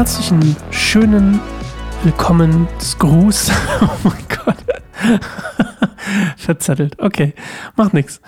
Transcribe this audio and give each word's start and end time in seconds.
herzlichen, 0.00 0.56
schönen 0.70 1.40
Willkommensgruß. 2.04 3.52
Oh 3.82 3.88
mein 4.02 4.24
Gott. 4.30 4.56
Verzettelt. 6.38 6.98
Okay, 6.98 7.34
macht 7.76 7.92
nichts. 7.92 8.22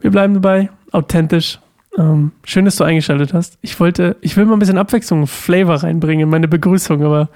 Wir 0.00 0.10
bleiben 0.10 0.34
dabei, 0.34 0.68
authentisch. 0.92 1.60
Ähm, 1.96 2.32
schön, 2.44 2.66
dass 2.66 2.76
du 2.76 2.84
eingeschaltet 2.84 3.32
hast. 3.32 3.56
Ich 3.62 3.80
wollte, 3.80 4.18
ich 4.20 4.36
will 4.36 4.44
mal 4.44 4.52
ein 4.52 4.58
bisschen 4.58 4.76
Abwechslung, 4.76 5.26
Flavor 5.26 5.76
reinbringen 5.76 6.24
in 6.24 6.28
meine 6.28 6.46
Begrüßung, 6.46 7.02
aber 7.02 7.30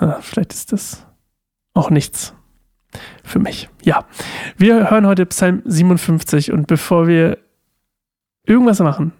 äh, 0.00 0.12
vielleicht 0.22 0.54
ist 0.54 0.72
das 0.72 1.06
auch 1.74 1.90
nichts 1.90 2.32
für 3.24 3.40
mich. 3.40 3.68
Ja, 3.82 4.06
wir 4.56 4.88
hören 4.88 5.06
heute 5.06 5.26
Psalm 5.26 5.60
57 5.66 6.50
und 6.50 6.66
bevor 6.66 7.06
wir 7.08 7.36
irgendwas 8.46 8.78
machen, 8.78 9.12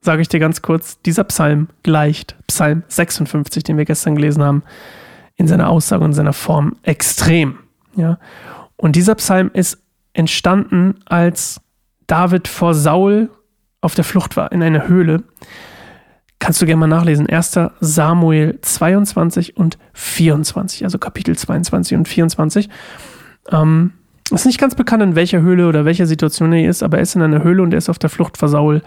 sage 0.00 0.22
ich 0.22 0.28
dir 0.28 0.40
ganz 0.40 0.62
kurz, 0.62 1.00
dieser 1.02 1.24
Psalm 1.24 1.68
gleicht 1.82 2.36
Psalm 2.46 2.82
56, 2.88 3.64
den 3.64 3.76
wir 3.76 3.84
gestern 3.84 4.14
gelesen 4.14 4.42
haben, 4.42 4.62
in 5.36 5.48
seiner 5.48 5.68
Aussage 5.68 6.04
und 6.04 6.12
seiner 6.12 6.32
Form 6.32 6.76
extrem. 6.82 7.58
Ja? 7.96 8.18
Und 8.76 8.96
dieser 8.96 9.14
Psalm 9.16 9.50
ist 9.52 9.78
entstanden, 10.12 11.00
als 11.04 11.60
David 12.06 12.48
vor 12.48 12.74
Saul 12.74 13.30
auf 13.80 13.94
der 13.94 14.04
Flucht 14.04 14.36
war, 14.36 14.52
in 14.52 14.62
einer 14.62 14.88
Höhle. 14.88 15.22
Kannst 16.38 16.60
du 16.60 16.66
gerne 16.66 16.80
mal 16.80 16.86
nachlesen. 16.86 17.28
1. 17.28 17.58
Samuel 17.80 18.58
22 18.60 19.56
und 19.56 19.78
24, 19.94 20.84
also 20.84 20.98
Kapitel 20.98 21.36
22 21.36 21.96
und 21.96 22.08
24. 22.08 22.68
Ähm, 23.50 23.92
ist 24.30 24.46
nicht 24.46 24.60
ganz 24.60 24.74
bekannt, 24.74 25.02
in 25.02 25.14
welcher 25.14 25.40
Höhle 25.40 25.68
oder 25.68 25.84
welcher 25.84 26.06
Situation 26.06 26.52
er 26.52 26.68
ist, 26.68 26.82
aber 26.82 26.98
er 26.98 27.02
ist 27.02 27.14
in 27.14 27.22
einer 27.22 27.42
Höhle 27.42 27.62
und 27.62 27.72
er 27.72 27.78
ist 27.78 27.88
auf 27.88 27.98
der 27.98 28.10
Flucht 28.10 28.36
vor 28.36 28.48
Saul 28.48 28.82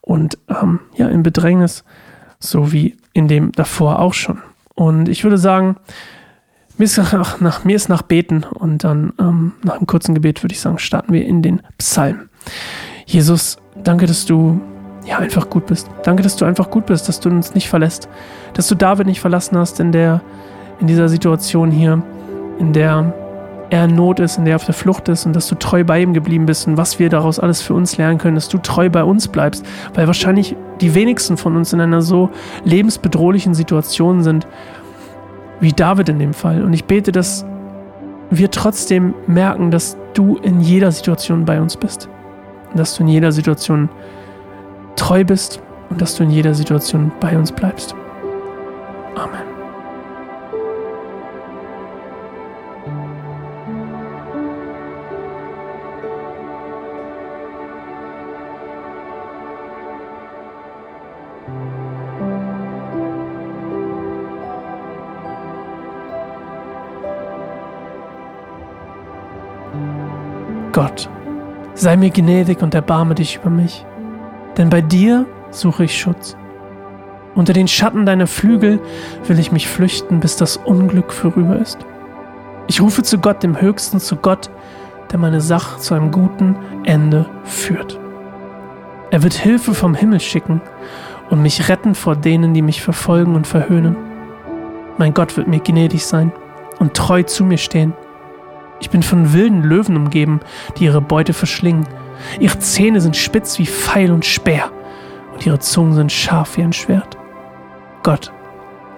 und 0.00 0.38
ähm, 0.48 0.80
ja, 0.96 1.08
in 1.08 1.22
Bedrängnis, 1.22 1.84
so 2.38 2.72
wie 2.72 2.96
in 3.12 3.28
dem 3.28 3.52
davor 3.52 4.00
auch 4.00 4.14
schon. 4.14 4.38
Und 4.74 5.08
ich 5.08 5.24
würde 5.24 5.38
sagen, 5.38 5.76
mir 6.78 6.84
ist 6.84 6.98
nach, 6.98 7.40
nach, 7.40 7.64
mir 7.64 7.76
ist 7.76 7.88
nach 7.88 8.02
Beten 8.02 8.44
und 8.44 8.84
dann 8.84 9.12
ähm, 9.18 9.52
nach 9.62 9.76
einem 9.76 9.86
kurzen 9.86 10.14
Gebet 10.14 10.42
würde 10.42 10.54
ich 10.54 10.60
sagen, 10.60 10.78
starten 10.78 11.12
wir 11.12 11.24
in 11.24 11.42
den 11.42 11.62
Psalm. 11.78 12.28
Jesus, 13.06 13.58
danke, 13.82 14.06
dass 14.06 14.26
du 14.26 14.60
ja 15.06 15.18
einfach 15.18 15.50
gut 15.50 15.66
bist. 15.66 15.88
Danke, 16.04 16.22
dass 16.22 16.36
du 16.36 16.44
einfach 16.44 16.70
gut 16.70 16.86
bist, 16.86 17.08
dass 17.08 17.20
du 17.20 17.28
uns 17.28 17.54
nicht 17.54 17.68
verlässt, 17.68 18.08
dass 18.54 18.68
du 18.68 18.74
David 18.74 19.06
nicht 19.06 19.20
verlassen 19.20 19.56
hast 19.58 19.80
in 19.80 19.92
der 19.92 20.20
in 20.80 20.88
dieser 20.88 21.08
Situation 21.08 21.70
hier, 21.70 22.02
in 22.58 22.72
der 22.72 23.14
er 23.72 23.86
in 23.86 23.94
Not 23.96 24.20
ist, 24.20 24.36
in 24.36 24.44
der 24.44 24.52
er 24.52 24.56
auf 24.56 24.66
der 24.66 24.74
Flucht 24.74 25.08
ist 25.08 25.24
und 25.24 25.34
dass 25.34 25.48
du 25.48 25.54
treu 25.54 25.82
bei 25.82 26.02
ihm 26.02 26.12
geblieben 26.12 26.44
bist 26.44 26.68
und 26.68 26.76
was 26.76 26.98
wir 26.98 27.08
daraus 27.08 27.40
alles 27.40 27.62
für 27.62 27.72
uns 27.72 27.96
lernen 27.96 28.18
können, 28.18 28.34
dass 28.34 28.48
du 28.48 28.58
treu 28.58 28.90
bei 28.90 29.02
uns 29.02 29.28
bleibst, 29.28 29.64
weil 29.94 30.06
wahrscheinlich 30.06 30.54
die 30.82 30.94
wenigsten 30.94 31.38
von 31.38 31.56
uns 31.56 31.72
in 31.72 31.80
einer 31.80 32.02
so 32.02 32.28
lebensbedrohlichen 32.64 33.54
Situation 33.54 34.22
sind, 34.22 34.46
wie 35.60 35.72
David 35.72 36.10
in 36.10 36.18
dem 36.18 36.34
Fall. 36.34 36.62
Und 36.62 36.74
ich 36.74 36.84
bete, 36.84 37.12
dass 37.12 37.46
wir 38.30 38.50
trotzdem 38.50 39.14
merken, 39.26 39.70
dass 39.70 39.96
du 40.12 40.36
in 40.36 40.60
jeder 40.60 40.92
Situation 40.92 41.46
bei 41.46 41.58
uns 41.58 41.76
bist. 41.76 42.10
Und 42.70 42.78
dass 42.78 42.96
du 42.96 43.04
in 43.04 43.08
jeder 43.08 43.32
Situation 43.32 43.88
treu 44.96 45.24
bist 45.24 45.62
und 45.88 46.00
dass 46.02 46.14
du 46.16 46.24
in 46.24 46.30
jeder 46.30 46.54
Situation 46.54 47.10
bei 47.20 47.38
uns 47.38 47.50
bleibst. 47.50 47.94
Amen. 49.14 49.51
Gott, 70.72 71.10
sei 71.74 71.96
mir 71.96 72.10
gnädig 72.10 72.62
und 72.62 72.74
erbarme 72.74 73.14
dich 73.14 73.36
über 73.36 73.50
mich, 73.50 73.84
denn 74.56 74.70
bei 74.70 74.80
dir 74.80 75.26
suche 75.50 75.84
ich 75.84 76.00
Schutz. 76.00 76.34
Unter 77.34 77.52
den 77.52 77.68
Schatten 77.68 78.06
deiner 78.06 78.26
Flügel 78.26 78.80
will 79.26 79.38
ich 79.38 79.52
mich 79.52 79.68
flüchten, 79.68 80.20
bis 80.20 80.36
das 80.36 80.56
Unglück 80.56 81.12
vorüber 81.12 81.56
ist. 81.56 81.78
Ich 82.68 82.80
rufe 82.80 83.02
zu 83.02 83.18
Gott, 83.18 83.42
dem 83.42 83.60
Höchsten, 83.60 84.00
zu 84.00 84.16
Gott, 84.16 84.50
der 85.10 85.18
meine 85.18 85.40
Sache 85.40 85.78
zu 85.78 85.94
einem 85.94 86.10
guten 86.10 86.56
Ende 86.84 87.26
führt. 87.44 87.98
Er 89.10 89.22
wird 89.22 89.34
Hilfe 89.34 89.74
vom 89.74 89.94
Himmel 89.94 90.20
schicken 90.20 90.62
und 91.28 91.42
mich 91.42 91.68
retten 91.68 91.94
vor 91.94 92.16
denen, 92.16 92.54
die 92.54 92.62
mich 92.62 92.82
verfolgen 92.82 93.34
und 93.34 93.46
verhöhnen. 93.46 93.96
Mein 94.96 95.12
Gott 95.12 95.36
wird 95.36 95.48
mir 95.48 95.60
gnädig 95.60 96.06
sein 96.06 96.32
und 96.78 96.94
treu 96.94 97.22
zu 97.22 97.44
mir 97.44 97.58
stehen. 97.58 97.92
Ich 98.82 98.90
bin 98.90 99.04
von 99.04 99.32
wilden 99.32 99.62
Löwen 99.62 99.96
umgeben, 99.96 100.40
die 100.76 100.84
ihre 100.84 101.00
Beute 101.00 101.32
verschlingen. 101.32 101.86
Ihre 102.40 102.58
Zähne 102.58 103.00
sind 103.00 103.16
spitz 103.16 103.60
wie 103.60 103.66
Pfeil 103.66 104.10
und 104.10 104.24
Speer 104.24 104.72
und 105.32 105.46
ihre 105.46 105.60
Zungen 105.60 105.94
sind 105.94 106.10
scharf 106.10 106.56
wie 106.56 106.62
ein 106.62 106.72
Schwert. 106.72 107.16
Gott, 108.02 108.32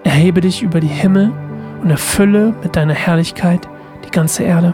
erhebe 0.03 0.41
dich 0.41 0.63
über 0.63 0.79
die 0.79 0.87
Himmel 0.87 1.31
und 1.83 1.91
erfülle 1.91 2.55
mit 2.63 2.75
deiner 2.75 2.95
Herrlichkeit 2.95 3.69
die 4.03 4.09
ganze 4.09 4.41
Erde. 4.41 4.73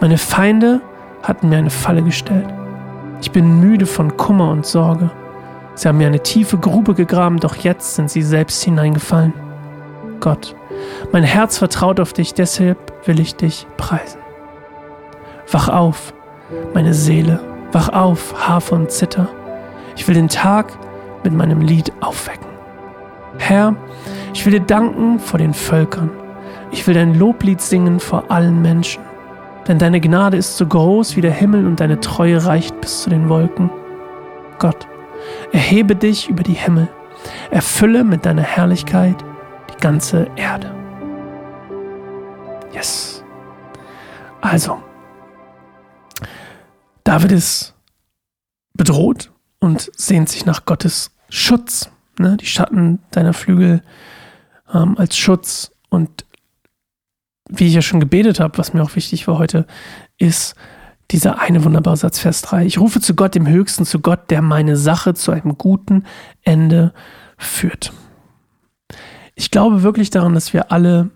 Meine 0.00 0.16
Feinde 0.16 0.80
hatten 1.22 1.50
mir 1.50 1.58
eine 1.58 1.68
Falle 1.68 2.02
gestellt. 2.02 2.48
Ich 3.20 3.30
bin 3.30 3.60
müde 3.60 3.84
von 3.84 4.16
Kummer 4.16 4.50
und 4.50 4.64
Sorge. 4.64 5.10
Sie 5.74 5.86
haben 5.86 5.98
mir 5.98 6.06
eine 6.06 6.22
tiefe 6.22 6.56
Grube 6.56 6.94
gegraben, 6.94 7.38
doch 7.38 7.56
jetzt 7.56 7.94
sind 7.94 8.10
sie 8.10 8.22
selbst 8.22 8.64
hineingefallen. 8.64 9.34
Gott, 10.18 10.56
mein 11.12 11.24
Herz 11.24 11.58
vertraut 11.58 12.00
auf 12.00 12.12
dich, 12.12 12.34
deshalb 12.34 12.78
will 13.06 13.20
ich 13.20 13.36
dich 13.36 13.66
preisen. 13.76 14.20
Wach 15.50 15.68
auf, 15.68 16.12
meine 16.74 16.94
Seele, 16.94 17.40
wach 17.72 17.88
auf, 17.88 18.48
Harfe 18.48 18.74
und 18.74 18.90
Zither. 18.90 19.28
Ich 19.96 20.06
will 20.06 20.14
den 20.14 20.28
Tag 20.28 20.72
mit 21.24 21.32
meinem 21.32 21.60
Lied 21.60 21.92
aufwecken. 22.00 22.48
Herr, 23.38 23.74
ich 24.32 24.44
will 24.44 24.52
dir 24.52 24.60
danken 24.60 25.18
vor 25.18 25.38
den 25.38 25.54
Völkern. 25.54 26.10
Ich 26.70 26.86
will 26.86 26.94
dein 26.94 27.18
Loblied 27.18 27.60
singen 27.60 28.00
vor 28.00 28.24
allen 28.28 28.62
Menschen. 28.62 29.02
Denn 29.66 29.78
deine 29.78 30.00
Gnade 30.00 30.36
ist 30.36 30.56
so 30.56 30.66
groß 30.66 31.16
wie 31.16 31.20
der 31.20 31.32
Himmel 31.32 31.66
und 31.66 31.80
deine 31.80 32.00
Treue 32.00 32.44
reicht 32.44 32.80
bis 32.80 33.02
zu 33.02 33.10
den 33.10 33.28
Wolken. 33.28 33.70
Gott, 34.58 34.86
erhebe 35.52 35.96
dich 35.96 36.28
über 36.28 36.42
die 36.42 36.54
Himmel, 36.54 36.88
erfülle 37.50 38.04
mit 38.04 38.24
deiner 38.26 38.42
Herrlichkeit 38.42 39.16
ganze 39.80 40.28
Erde. 40.36 40.74
Yes. 42.72 43.22
Also, 44.40 44.82
David 47.04 47.32
ist 47.32 47.74
bedroht 48.74 49.32
und 49.58 49.90
sehnt 49.96 50.28
sich 50.28 50.46
nach 50.46 50.64
Gottes 50.64 51.10
Schutz. 51.28 51.90
Ne? 52.18 52.36
Die 52.36 52.46
Schatten 52.46 53.00
deiner 53.10 53.32
Flügel 53.32 53.82
ähm, 54.72 54.96
als 54.96 55.16
Schutz. 55.16 55.72
Und 55.88 56.24
wie 57.48 57.66
ich 57.66 57.74
ja 57.74 57.82
schon 57.82 58.00
gebetet 58.00 58.40
habe, 58.40 58.58
was 58.58 58.72
mir 58.72 58.82
auch 58.82 58.96
wichtig 58.96 59.28
war 59.28 59.38
heute, 59.38 59.66
ist 60.18 60.54
dieser 61.10 61.40
eine 61.40 61.64
wunderbare 61.64 61.96
Satz, 61.96 62.20
Vers 62.20 62.42
3. 62.42 62.64
Ich 62.66 62.78
rufe 62.78 63.00
zu 63.00 63.14
Gott, 63.14 63.34
dem 63.34 63.48
Höchsten, 63.48 63.84
zu 63.84 64.00
Gott, 64.00 64.30
der 64.30 64.42
meine 64.42 64.76
Sache 64.76 65.14
zu 65.14 65.32
einem 65.32 65.58
guten 65.58 66.04
Ende 66.42 66.92
führt. 67.36 67.92
Ich 69.40 69.50
glaube 69.50 69.82
wirklich 69.82 70.10
daran, 70.10 70.34
dass 70.34 70.52
wir 70.52 70.70
alle 70.70 71.08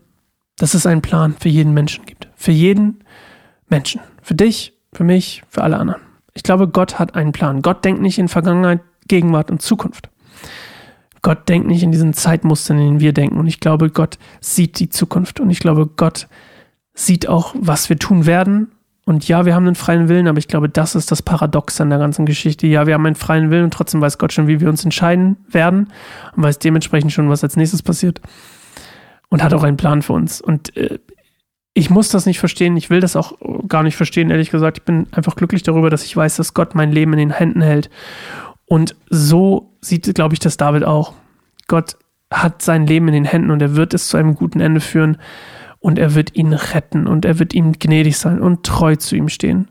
dass 0.56 0.74
es 0.74 0.86
einen 0.86 1.02
Plan 1.02 1.34
für 1.38 1.48
jeden 1.48 1.74
Menschen 1.74 2.06
gibt. 2.06 2.28
Für 2.36 2.52
jeden 2.52 3.00
Menschen. 3.68 4.00
Für 4.22 4.34
dich, 4.34 4.72
für 4.92 5.04
mich, 5.04 5.43
für 5.49 5.62
alle 5.62 5.78
anderen. 5.78 6.00
Ich 6.32 6.43
glaube, 6.43 6.69
Gott 6.69 6.99
hat 6.99 7.14
einen 7.14 7.32
Plan. 7.32 7.62
Gott 7.62 7.84
denkt 7.84 8.00
nicht 8.00 8.19
in 8.19 8.28
Vergangenheit, 8.28 8.81
Gegenwart 9.08 9.50
und 9.50 9.62
Zukunft. 9.62 10.08
Gott 11.22 11.49
denkt 11.49 11.69
nicht 11.69 11.82
in 11.82 11.93
diesen 11.93 12.14
Zeitmustern, 12.14 12.78
in 12.78 12.84
denen 12.84 13.00
wir 13.00 13.12
denken. 13.12 13.38
Und 13.38 13.46
ich 13.46 13.60
glaube, 13.60 13.90
Gott 13.90 14.19
sieht 14.40 14.78
die 14.78 14.88
Zukunft. 14.88 15.40
Und 15.40 15.50
ich 15.50 15.58
glaube, 15.58 15.87
Gott 15.87 16.28
sieht 16.94 17.28
auch, 17.28 17.54
was 17.58 17.88
wir 17.88 17.99
tun 17.99 18.26
werden. 18.26 18.72
Und 19.04 19.28
ja, 19.28 19.44
wir 19.44 19.54
haben 19.54 19.66
einen 19.66 19.74
freien 19.74 20.08
Willen, 20.08 20.28
aber 20.28 20.38
ich 20.38 20.48
glaube, 20.48 20.68
das 20.68 20.94
ist 20.94 21.10
das 21.10 21.20
Paradox 21.20 21.80
an 21.80 21.90
der 21.90 21.98
ganzen 21.98 22.24
Geschichte. 22.24 22.66
Ja, 22.66 22.86
wir 22.86 22.94
haben 22.94 23.04
einen 23.04 23.16
freien 23.16 23.50
Willen 23.50 23.64
und 23.64 23.74
trotzdem 23.74 24.00
weiß 24.00 24.16
Gott 24.16 24.32
schon, 24.32 24.46
wie 24.48 24.60
wir 24.60 24.68
uns 24.68 24.84
entscheiden 24.84 25.36
werden 25.48 25.92
und 26.34 26.42
weiß 26.42 26.58
dementsprechend 26.58 27.12
schon, 27.12 27.28
was 27.28 27.42
als 27.42 27.56
nächstes 27.56 27.82
passiert 27.82 28.20
und 29.28 29.42
hat 29.42 29.52
auch 29.52 29.62
einen 29.62 29.76
Plan 29.76 30.00
für 30.00 30.14
uns. 30.14 30.40
Und 30.40 30.74
äh, 30.76 30.98
ich 31.74 31.90
muss 31.90 32.08
das 32.08 32.24
nicht 32.24 32.38
verstehen, 32.38 32.76
ich 32.76 32.88
will 32.88 33.00
das 33.00 33.16
auch 33.16 33.34
gar 33.68 33.82
nicht 33.82 33.96
verstehen, 33.96 34.30
ehrlich 34.30 34.50
gesagt. 34.50 34.78
Ich 34.78 34.84
bin 34.84 35.06
einfach 35.10 35.36
glücklich 35.36 35.62
darüber, 35.64 35.90
dass 35.90 36.04
ich 36.04 36.16
weiß, 36.16 36.36
dass 36.36 36.54
Gott 36.54 36.74
mein 36.74 36.92
Leben 36.92 37.12
in 37.12 37.18
den 37.18 37.30
Händen 37.32 37.60
hält. 37.60 37.90
Und 38.64 38.96
so 39.10 39.76
sieht, 39.82 40.14
glaube 40.14 40.34
ich, 40.34 40.40
das 40.40 40.56
David 40.56 40.84
auch. 40.84 41.12
Gott 41.66 41.96
hat 42.30 42.62
sein 42.62 42.86
Leben 42.86 43.08
in 43.08 43.14
den 43.14 43.24
Händen 43.24 43.50
und 43.50 43.60
er 43.60 43.76
wird 43.76 43.92
es 43.92 44.08
zu 44.08 44.16
einem 44.16 44.34
guten 44.34 44.60
Ende 44.60 44.80
führen 44.80 45.18
und 45.84 45.98
er 45.98 46.14
wird 46.14 46.34
ihn 46.34 46.54
retten 46.54 47.06
und 47.06 47.26
er 47.26 47.38
wird 47.38 47.52
ihm 47.52 47.75
gnädig 47.78 48.16
sein 48.16 48.40
und 48.40 48.64
treu 48.64 48.96
zu 48.96 49.16
ihm 49.16 49.28
stehen. 49.28 49.70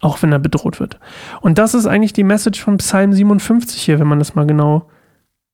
Auch 0.00 0.22
wenn 0.22 0.32
er 0.32 0.38
bedroht 0.38 0.80
wird. 0.80 0.98
Und 1.42 1.58
das 1.58 1.74
ist 1.74 1.84
eigentlich 1.84 2.14
die 2.14 2.24
Message 2.24 2.62
von 2.62 2.78
Psalm 2.78 3.12
57 3.12 3.82
hier, 3.82 4.00
wenn 4.00 4.06
man 4.06 4.20
das 4.20 4.34
mal 4.34 4.46
genau 4.46 4.88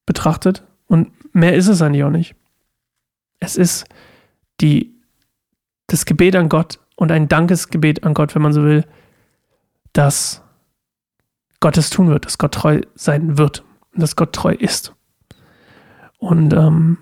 betrachtet. 0.06 0.62
Und 0.86 1.10
mehr 1.34 1.56
ist 1.56 1.66
es 1.66 1.82
eigentlich 1.82 2.04
auch 2.04 2.10
nicht. 2.10 2.36
Es 3.40 3.56
ist 3.56 3.86
die, 4.60 4.94
das 5.88 6.06
Gebet 6.06 6.36
an 6.36 6.48
Gott 6.48 6.78
und 6.94 7.10
ein 7.10 7.26
Dankesgebet 7.26 8.04
an 8.04 8.14
Gott, 8.14 8.36
wenn 8.36 8.42
man 8.42 8.52
so 8.52 8.62
will, 8.62 8.84
dass 9.92 10.40
Gott 11.58 11.76
es 11.78 11.90
tun 11.90 12.06
wird, 12.06 12.26
dass 12.26 12.38
Gott 12.38 12.54
treu 12.54 12.80
sein 12.94 13.38
wird 13.38 13.64
und 13.92 14.02
dass 14.02 14.14
Gott 14.14 14.34
treu 14.34 14.52
ist. 14.52 14.94
Und 16.18 16.52
ähm, 16.52 16.98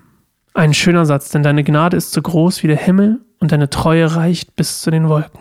ein 0.54 0.74
schöner 0.74 1.06
Satz, 1.06 1.30
denn 1.30 1.42
deine 1.42 1.64
Gnade 1.64 1.96
ist 1.96 2.12
so 2.12 2.20
groß 2.20 2.62
wie 2.62 2.68
der 2.68 2.76
Himmel 2.76 3.20
und 3.38 3.52
deine 3.52 3.70
Treue 3.70 4.14
reicht 4.14 4.54
bis 4.56 4.82
zu 4.82 4.90
den 4.90 5.08
Wolken. 5.08 5.40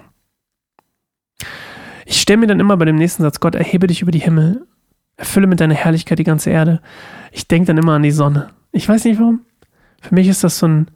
Ich 2.06 2.22
stelle 2.22 2.38
mir 2.38 2.48
dann 2.48 2.60
immer 2.60 2.78
bei 2.78 2.86
dem 2.86 2.96
nächsten 2.96 3.24
Satz, 3.24 3.40
Gott, 3.40 3.56
erhebe 3.56 3.88
dich 3.88 4.02
über 4.02 4.12
die 4.12 4.20
Himmel, 4.20 4.66
erfülle 5.18 5.48
mit 5.48 5.60
deiner 5.60 5.76
Herrlichkeit 5.76 6.20
die 6.20 6.24
ganze 6.24 6.50
Erde. 6.50 6.82
Ich 7.32 7.48
denke 7.48 7.68
dann 7.68 7.78
immer 7.78 7.94
an 7.94 8.04
die 8.04 8.12
Sonne. 8.12 8.50
Ich 8.72 8.88
weiß 8.88 9.06
nicht 9.06 9.20
warum. 9.20 9.42
Für 10.02 10.16
mich 10.16 10.28
ist 10.28 10.44
das 10.44 10.58
so 10.58 10.68
ein, 10.68 10.88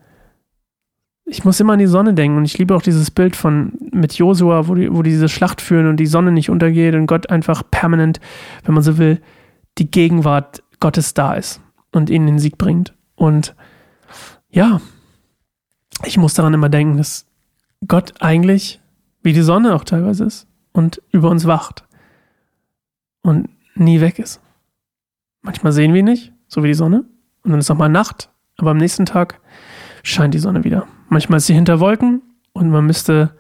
ich 1.26 1.44
muss 1.44 1.60
immer 1.60 1.74
an 1.74 1.80
die 1.80 1.88
Sonne 1.88 2.14
denken 2.14 2.38
und 2.38 2.46
ich 2.46 2.58
liebe 2.58 2.76
auch 2.76 2.82
dieses 2.82 3.12
Bild 3.12 3.36
von 3.36 3.74
mit 3.92 4.14
Josua, 4.14 4.68
wo 4.68 4.76
die, 4.76 4.92
wo 4.92 5.04
die 5.04 5.12
diese 5.12 5.30
Schlacht 5.30 5.62
führen 5.62 5.88
und 5.88 5.98
die 5.98 6.06
Sonne 6.06 6.32
nicht 6.32 6.50
untergeht 6.50 6.96
und 6.96 7.08
Gott 7.08 7.30
einfach 7.30 7.64
permanent, 7.70 8.20
wenn 8.64 8.74
man 8.74 8.84
so 8.84 8.98
will, 8.98 9.22
die 9.78 9.90
Gegenwart 9.90 10.64
Gottes 10.80 11.14
da 11.14 11.34
ist 11.34 11.62
und 11.92 12.10
ihnen 12.10 12.28
den 12.28 12.40
Sieg 12.40 12.58
bringt. 12.58 12.94
Und 13.16 13.56
ja, 14.56 14.80
ich 16.06 16.18
muss 16.18 16.34
daran 16.34 16.54
immer 16.54 16.70
denken, 16.70 16.98
dass 16.98 17.26
Gott 17.88 18.14
eigentlich 18.22 18.80
wie 19.22 19.34
die 19.34 19.42
Sonne 19.42 19.76
auch 19.76 19.84
teilweise 19.84 20.24
ist 20.24 20.48
und 20.72 21.02
über 21.12 21.30
uns 21.30 21.46
wacht 21.46 21.84
und 23.22 23.50
nie 23.76 24.00
weg 24.00 24.18
ist. 24.18 24.40
Manchmal 25.42 25.74
sehen 25.74 25.94
wir 25.94 26.00
ihn 26.00 26.06
nicht, 26.06 26.32
so 26.48 26.64
wie 26.64 26.68
die 26.68 26.74
Sonne, 26.74 27.04
und 27.44 27.52
dann 27.52 27.60
ist 27.60 27.70
nochmal 27.70 27.90
Nacht, 27.90 28.30
aber 28.58 28.72
am 28.72 28.78
nächsten 28.78 29.06
Tag 29.06 29.42
scheint 30.04 30.34
die 30.34 30.40
Sonne 30.40 30.64
wieder. 30.64 30.88
Manchmal 31.10 31.38
ist 31.38 31.48
sie 31.48 31.54
hinter 31.54 31.82
Wolken 31.82 32.22
und 32.54 32.70
man 32.70 32.86
müsste 32.86 33.36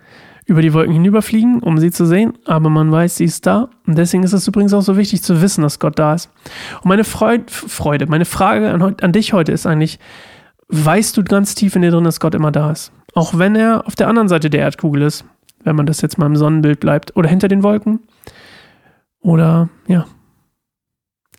über 0.45 0.61
die 0.61 0.73
Wolken 0.73 0.93
hinüberfliegen, 0.93 1.63
um 1.63 1.77
sie 1.79 1.91
zu 1.91 2.05
sehen, 2.05 2.33
aber 2.45 2.69
man 2.69 2.91
weiß, 2.91 3.15
sie 3.15 3.23
ist 3.23 3.47
da. 3.47 3.69
Und 3.87 3.97
deswegen 3.97 4.23
ist 4.23 4.33
es 4.33 4.47
übrigens 4.47 4.73
auch 4.73 4.81
so 4.81 4.97
wichtig 4.97 5.23
zu 5.23 5.41
wissen, 5.41 5.61
dass 5.61 5.79
Gott 5.79 5.97
da 5.97 6.13
ist. 6.13 6.29
Und 6.81 6.89
meine 6.89 7.03
Freude, 7.03 8.05
meine 8.07 8.25
Frage 8.25 8.69
an, 8.69 8.95
an 9.01 9.11
dich 9.11 9.33
heute 9.33 9.53
ist 9.53 9.65
eigentlich, 9.65 9.97
weißt 10.67 11.15
du 11.17 11.23
ganz 11.23 11.55
tief 11.55 11.75
in 11.75 11.81
dir 11.81 11.91
drin, 11.91 12.03
dass 12.03 12.19
Gott 12.19 12.35
immer 12.35 12.51
da 12.51 12.71
ist? 12.71 12.91
Auch 13.13 13.37
wenn 13.37 13.55
er 13.55 13.87
auf 13.87 13.95
der 13.95 14.07
anderen 14.07 14.27
Seite 14.27 14.49
der 14.49 14.61
Erdkugel 14.61 15.01
ist, 15.01 15.25
wenn 15.63 15.75
man 15.75 15.85
das 15.85 16.01
jetzt 16.01 16.17
mal 16.17 16.25
im 16.25 16.35
Sonnenbild 16.35 16.79
bleibt, 16.79 17.15
oder 17.15 17.29
hinter 17.29 17.47
den 17.47 17.63
Wolken? 17.63 17.99
Oder, 19.19 19.69
ja, 19.87 20.05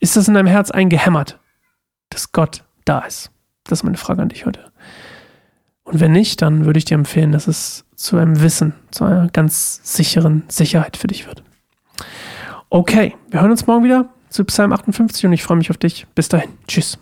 ist 0.01 0.17
das 0.17 0.29
in 0.29 0.35
deinem 0.35 0.47
Herz 0.47 0.71
eingehämmert, 0.71 1.39
dass 2.11 2.33
Gott 2.33 2.65
da 2.85 3.01
ist? 3.01 3.31
Das 3.65 3.81
ist 3.81 3.85
meine 3.85 3.97
Frage 3.97 4.23
an 4.23 4.29
dich 4.29 4.47
heute. 4.47 4.73
Und 5.85 6.01
wenn 6.01 6.13
nicht, 6.13 6.43
dann 6.43 6.65
würde 6.65 6.79
ich 6.79 6.85
dir 6.85 6.97
empfehlen, 6.97 7.33
dass 7.33 7.47
es 7.47 7.85
zu 7.95 8.17
einem 8.17 8.41
Wissen, 8.43 8.75
zu 8.91 9.05
einer 9.05 9.29
ganz 9.29 9.81
sicheren 9.85 10.43
Sicherheit 10.49 10.97
für 10.97 11.07
dich 11.07 11.27
wird. 11.27 11.43
Okay, 12.71 13.15
wir 13.31 13.41
hören 13.41 13.53
uns 13.53 13.67
morgen 13.67 13.85
wieder 13.85 14.09
zu 14.29 14.45
Psalm 14.45 14.73
58 14.73 15.27
und 15.27 15.33
ich 15.33 15.45
freue 15.45 15.57
mich 15.57 15.71
auf 15.71 15.79
dich. 15.79 16.07
Bis 16.15 16.29
dahin. 16.29 16.51
Tschüss. 16.67 16.99